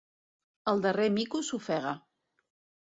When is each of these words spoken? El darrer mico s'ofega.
El 0.73 0.81
darrer 0.85 1.07
mico 1.19 1.43
s'ofega. 1.51 1.95